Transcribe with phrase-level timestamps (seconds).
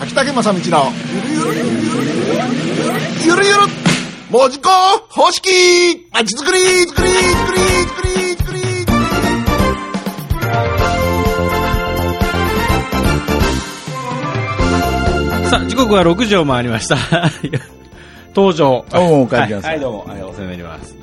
[0.00, 3.58] 秋竹正道のゆるゆるゆるゆるゆるゆる
[4.30, 4.70] 文字工
[5.08, 5.50] 方式
[6.12, 8.60] まちづくりづくりづくりづくりづくり
[15.50, 16.96] さあ、時刻は6時を回りました。
[18.36, 18.84] 登場。
[18.94, 20.94] おうお帰りなさいはい、はいどうも、はい、お世話になります。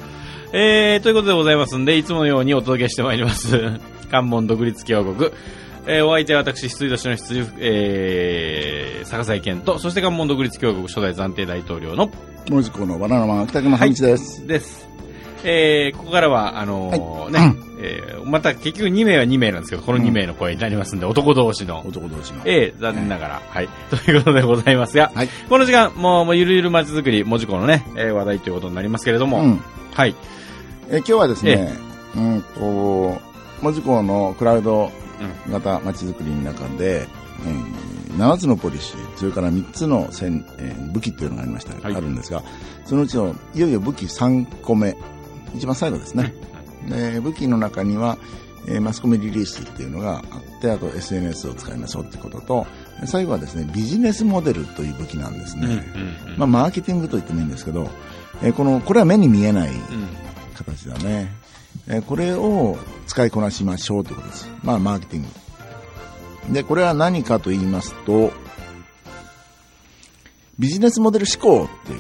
[0.54, 3.80] えー、ということでございますんで、いつものようにお届けしてまいります。
[4.10, 5.32] 関門独立共和国。
[5.88, 12.10] えー、お相手は私、羊年の羊、えー、坂井健と、そして関門独立共和国初代暫定大統領の、
[12.50, 14.48] 文字工のバナナマン秋竹正道です。
[14.48, 14.88] です。
[15.44, 21.84] えー、ここからは、あのーね、えー、また結局2名は2名なんですけど、この2名の声になりますんで、男同士の。
[21.86, 22.42] 男同士の。
[22.46, 23.70] ええ残念ながら、はい。
[23.92, 29.62] ということでございますが、はいこの時間、もう、もうゆるゆる街づくり、文字工のね、えー話題ということになりますけれども、うん。
[29.94, 30.16] はい。
[30.90, 31.74] え今日はですね、
[32.16, 33.22] うんと、
[33.62, 34.92] 文字工のクラウド
[35.50, 37.08] 型まちづくりの中で、
[37.46, 42.42] えー7つのポリシー、それから3つの戦、えー武器っていうのがありました、はいあるんですが、
[42.86, 44.96] そのうちのいよいよ武器3個目、
[45.54, 46.34] 一番最後ですね。
[46.88, 48.18] で武器の中には、
[48.68, 52.66] えーマスコミリリースっていうのがあって、あと SNS を使いましょうってことと、
[53.06, 55.84] 最後はですね、ビジネスモデルという武器なんですね。
[56.38, 57.90] まあ、マーケティングと言ってもいいんですけど、
[58.42, 59.76] えーこの、これは目に見えないうん
[60.56, 61.34] 形だね。
[61.88, 64.50] えこれを使いこなしましょうということです。
[64.64, 65.24] まあ、マーケティン
[66.48, 66.54] グ。
[66.54, 68.32] で、これは何かと言いますと、
[70.58, 71.94] ビジネスモデル思考って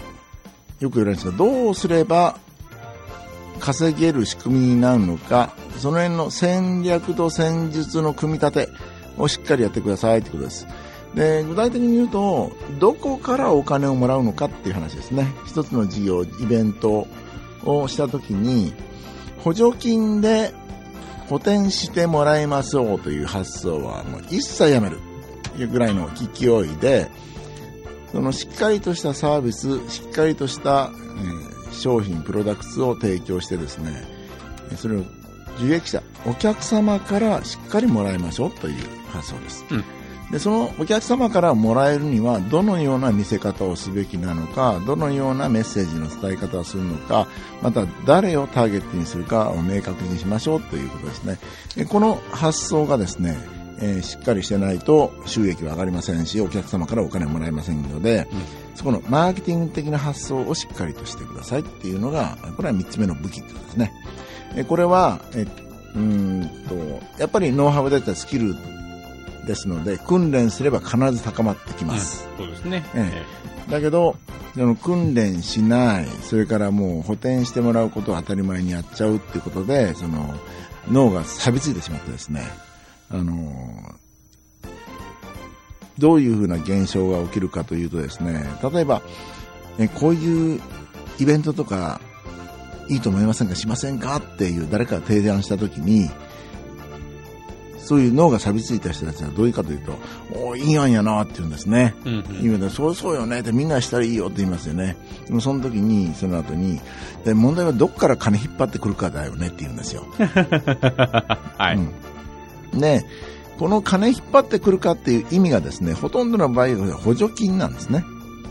[0.83, 2.37] よく言われるんですが、どうすれば
[3.59, 8.69] 稼げる仕組みになるのか、その辺の戦略と戦術の組み立て
[9.17, 10.67] をしっかりやってくださいってことです。
[11.15, 15.33] で、具体的に言うと、どこからお金をもらうのかっていう話ですね。
[15.45, 17.07] 一つの事業、イベント
[17.63, 18.73] をしたときに、
[19.45, 20.51] 補助金で
[21.29, 24.97] 補填してもらいましょうという発想はもう一切やめる
[25.53, 27.11] というぐらいの勢いで、
[28.11, 30.89] そのしっかりとしたサービス、しっかりとした、
[31.71, 34.03] え商品、プロダクツを提供してですね、
[34.77, 35.01] それを
[35.59, 38.75] 受益者、お客様からしっかりもらいましょうという
[39.11, 39.63] 発想です。
[39.69, 47.27] うんで、そのお客様からもらえるには、どのような見せ方をすべきなのか、どのようなメッセージの伝え方をするのか、
[47.61, 51.37] また誰をターゲットにするかを明確にしましょうということですね。
[51.75, 53.37] でこの発想がですね、
[53.79, 58.27] えーしっかりしてないと収益は上がりませんし、お客様からお金はもらえませんので、
[58.73, 63.93] そこのマーケティング的な発想をしっかりとしてくださいっていうのが、これは3つ目の武器ってことですね。
[64.55, 65.45] えこれは、え
[65.95, 66.75] うーんと、
[67.19, 68.55] やっぱりノウハウだったりスキル
[69.45, 72.27] ですので、訓練すれば必ず高まってきます。
[72.37, 72.83] そうですね。
[72.93, 73.23] え
[73.69, 74.15] だけど、
[74.53, 80.35] その訓練しない、それからもう補填してもらうことを当たり前にやっちゃうっていうことで、その
[80.91, 82.43] 脳が錆びついてしまってですね、
[83.09, 83.95] あの
[85.97, 89.01] どういうふうな現象が起きるかというとですね、例えば、
[89.79, 90.61] えこういう
[91.19, 91.99] イベントとか
[92.87, 93.55] いいと思いませんか？
[93.55, 94.17] しませんか？
[94.17, 96.09] っていう誰かが提案したときに、
[97.85, 99.93] そういう脳が錆びついた人たちはどういうかというと、
[100.33, 101.95] おーいい案やなって言うんですね。
[102.03, 104.97] うんうん言うので、そうそうよねってみんなしたらいいよって言いますよね。
[105.27, 106.81] でもその時に、その後に、
[107.23, 110.07] で問題はどこから金引っ張ってくるかだよねって言うんですよ。
[110.17, 111.77] はい。
[112.73, 113.05] うん、で、
[113.59, 118.03] この金引っ張ってくるかっていう意味がですね、ほとんどの場合は補助金なんですね。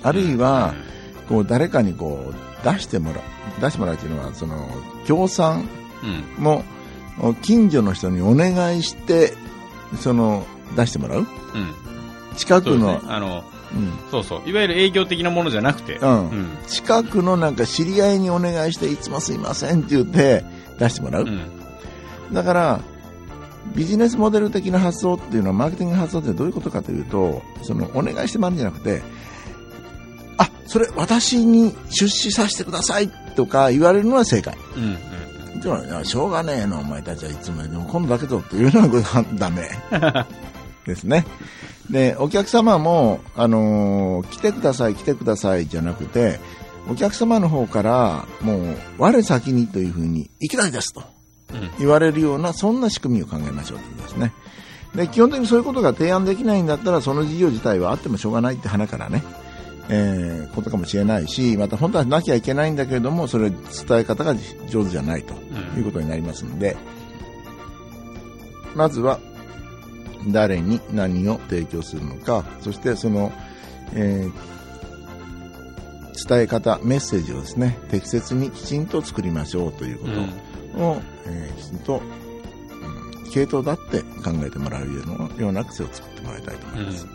[0.04, 0.74] あるいは、
[1.28, 4.68] こう誰かにこう出してもらう、出してもらうっていうのは、その、
[5.06, 5.68] 協賛
[6.38, 6.44] うん。
[6.44, 6.64] も
[7.42, 9.34] 近所の人にお願いして、
[10.00, 11.20] その、出してもらう？
[11.20, 11.26] うん。
[12.36, 13.00] 近くの。
[13.06, 13.44] あの、
[14.10, 14.48] そうそう。
[14.48, 15.96] いわゆる営業的なものじゃなくて。
[15.96, 16.48] うん、うん。
[16.66, 20.44] 近くのなんか知り合いにお願いして、いつもすいませんって言って
[20.78, 21.24] 出してもらう？
[21.24, 21.50] うん。
[22.32, 22.80] だから、
[23.74, 29.02] ビジネスモデル的な発想っていうのは、マーケティングの発想ってどういうことかというと、その、お願いしてもらうんじゃなくて、
[30.38, 34.56] あ、それ私に出資させてくださいとか言われるのは正解。
[34.76, 34.98] うん。
[35.68, 35.82] うん。
[35.82, 39.68] じゃあいや、しょうがねえの、お前たちはいつもでも今度だけどっていうのはダメ。
[40.86, 41.26] ですね。
[41.90, 46.40] で、お客様も、あのー来てください、来てくださいじゃなくて、
[46.90, 51.02] お客様の方から、もう、我先にというふうに、行きたいですと
[51.52, 51.70] うん。
[51.78, 54.32] 言われるような、そんな仕組みを考えましょうということですね。
[54.94, 59.22] で、基本的にそういうことが提案できないんだったら、その事業自体はあってもしょうがないって花からね、
[59.88, 63.58] えーことかもしれないし、また本当はなきゃいけないんだけれども、それ伝
[63.90, 64.34] え方が
[64.68, 65.78] 上手じゃないとうん。
[65.78, 66.76] いうことになりますので、
[68.74, 69.18] まずは、
[70.28, 73.32] 誰に何を提供するのか、そしてその、
[73.92, 74.54] えー
[76.26, 80.06] 伝え方、メッセージをですね、適切にきちんと作りましょうというこ
[80.76, 82.24] とを、えーきちんと、うん
[83.32, 87.06] 系統だって考えてもらうようなような癖を作ってもらいたいと思います。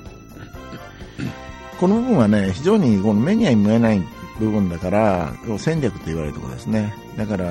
[1.80, 4.02] この部分はね、非常にこの目には見えない
[4.40, 6.94] 部分だから、戦略と言われるところですね。
[7.18, 7.46] だから、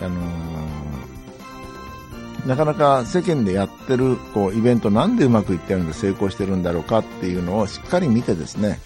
[0.00, 1.04] あのー
[2.46, 8.80] なかなか世間でやってるこうイベントなんでうまくいってるんで成功してるんだろうかっていうのをしっかり見てですね、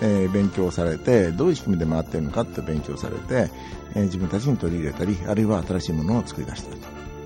[0.00, 3.50] えー勉強されて、どういう仕組みで回ってるのかって勉強されて、
[3.94, 6.80] えー自分たちに取り入れたり、あるいは新しいものを作り出したり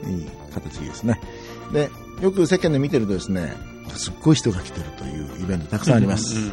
[0.04, 1.20] という形ですね。
[1.72, 1.90] で、
[2.22, 3.52] よく世間で見てるとですね、
[3.94, 6.50] すっごい人が来てるというイベントたくさんあります。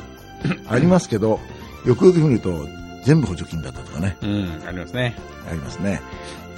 [0.68, 1.40] ありますけど、
[1.86, 2.68] よくよく見ると
[3.04, 5.16] 全部補助金だったとかね、うん、うん、ありますね。
[5.50, 6.02] ありますね。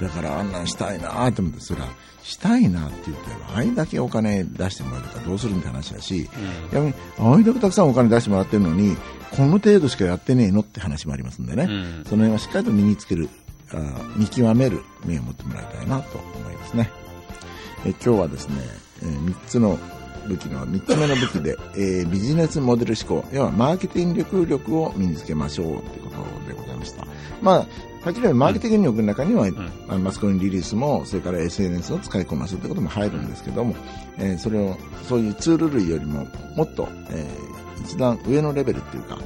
[0.00, 1.88] だからあんなんしたいなと思って、それは、
[2.22, 6.28] したいなって言って、あれだけお金出してもらえたらどうするんって話だし、
[6.72, 8.96] 逆に、あれだけたくさんお金出してもらってるのに、
[9.36, 13.28] この程度しかやってねえのって話もありますんでね、うんその辺はしっかりと身につける、
[13.72, 13.76] あ
[14.16, 16.90] 見極める目を持ってもらいたいなと思いますね。
[17.84, 18.56] え今日はですね、
[19.02, 19.78] え3つの
[20.28, 27.06] 武器の3つ目の武器で、えービジネスモデル思考、要はマーケティング力を身につけましょうということでございました。
[27.42, 27.66] まあ、はっ
[28.12, 29.46] きり言うとマーケティング力の中には、
[29.88, 33.74] あのマスコミリリースも、それから SNS を使いこなすということも入るんですけども、
[34.18, 34.76] えーそれを、
[35.08, 36.26] そういうツール類よりも、
[36.56, 39.18] もっと、えー一段上のレベルっていうか、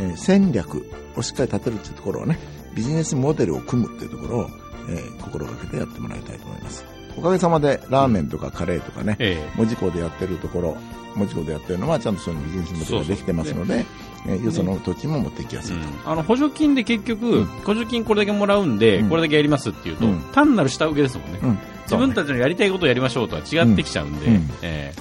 [0.00, 0.84] えー戦略
[1.16, 2.38] をしっかり立てるっていうところをね、
[2.74, 4.50] ビジネスモデルを組むっていうところを、
[4.88, 6.84] えー心がけてやってもらいたいと思います。
[7.16, 9.52] おかげさまでラーメンとかカレーとかね、ええ。
[9.56, 10.76] 文字工でやってるところ、
[11.14, 13.84] 文字工でやってるのはちゃんとそういうビジネスモデルができてますので、
[14.26, 16.10] えーよその土地も持っていきやすいと。
[16.10, 17.44] あの補助金で結局、うん。
[17.46, 19.08] 補助金これだけもらうんで、うん。
[19.08, 20.20] これだけやりますっていうと、うん。
[20.32, 21.58] 単なる下請けですもんね、うん。
[21.82, 24.26] 自分たちのやりたいことをやりましょうとは違ってきちゃうんで、
[24.62, 24.92] え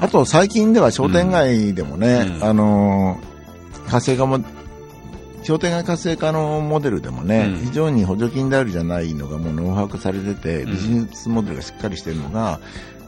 [0.00, 2.44] あと最近では商店街でもね、うん。
[2.44, 3.34] あのー
[3.88, 4.40] 活性化も、
[5.44, 7.66] 商店街活性化のモデルでもね、うん。
[7.66, 10.72] 非常に補助金であるじゃないのがもうノウハウ化されてて、うん。
[10.72, 12.60] ビジネスモデルがしっかりしてるのが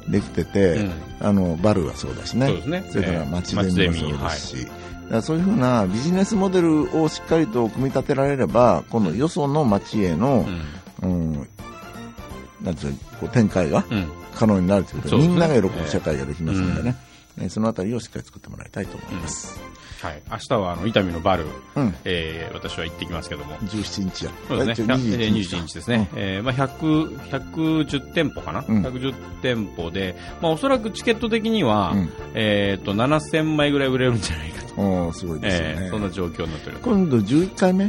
[0.08, 0.74] できてて、え
[1.20, 1.26] うん。
[1.26, 2.46] あの、バルはそうだしね。
[2.46, 2.88] そうですね。
[2.90, 4.74] それからええ街ゼミもそうですし、だか
[5.10, 10.46] らそういうふうなビジネスモデルをしっかりと組み立てられれば、このよその街への、
[11.02, 11.48] うん、
[12.62, 13.98] なんていうのこう展開がうん。
[13.98, 15.34] うん可能になるということで、そうですね。
[15.34, 16.94] みんなが喜ぶ社会ができますのでね、
[17.38, 19.58] えーそのあたりをしっかり作ってもらいたいと思います。
[20.02, 21.94] はい、明日はあの伊丹のバル、うん。
[22.04, 24.30] えー私は行ってきますけども、17日や。
[24.48, 35.74] そうですね、あ一応100 21日ですね、えーまあ、100 110店舗かな、うん110店舗で、まあ、おそらくチケット的には、うんえー、と7000枚ぐらい売れるんじゃないかと、おーすごいですよね。
[35.78, 36.88] えーそんな状況になっております。
[36.88, 37.84] 今度11回目？
[37.84, 37.88] え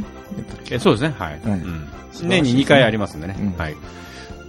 [0.76, 1.40] ーそうですね、はい。
[1.40, 1.88] はいうん
[2.22, 3.36] 年に2回ありますんでね。
[3.38, 3.76] うんはい。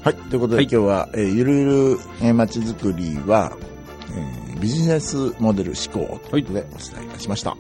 [0.03, 0.15] はい。
[0.15, 3.55] ということで、はい今日は、えーゆるゆるえー街づくりは、
[4.11, 7.55] えービジネスモデル思考ということでお伝えいたしました。